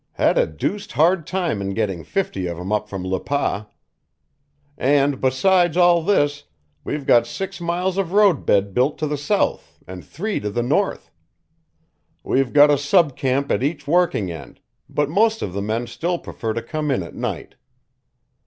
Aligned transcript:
Had 0.13 0.35
a 0.39 0.47
deuced 0.47 0.93
hard 0.93 1.27
time 1.27 1.61
in 1.61 1.75
getting 1.75 2.03
fifty 2.03 2.47
of 2.47 2.57
'em 2.57 2.71
up 2.71 2.89
from 2.89 3.05
Le 3.05 3.19
Pas. 3.19 3.65
And 4.75 5.21
besides 5.21 5.77
all 5.77 6.01
this, 6.01 6.45
we've 6.83 7.05
got 7.05 7.27
six 7.27 7.61
miles 7.61 7.99
of 7.99 8.11
road 8.11 8.43
bed 8.43 8.73
built 8.73 8.97
to 8.97 9.05
the 9.05 9.15
south 9.15 9.77
and 9.85 10.03
three 10.03 10.39
to 10.39 10.49
the 10.49 10.63
north. 10.63 11.11
We've 12.23 12.51
got 12.51 12.71
a 12.71 12.79
sub 12.79 13.15
camp 13.15 13.51
at 13.51 13.61
each 13.61 13.85
working 13.87 14.31
end, 14.31 14.59
but 14.89 15.07
most 15.07 15.43
of 15.43 15.53
the 15.53 15.61
men 15.61 15.85
still 15.85 16.17
prefer 16.17 16.53
to 16.53 16.63
come 16.63 16.89
in 16.89 17.03
at 17.03 17.13
night." 17.13 17.53